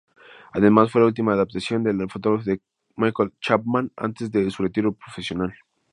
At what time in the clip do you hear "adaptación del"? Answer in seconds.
1.33-2.09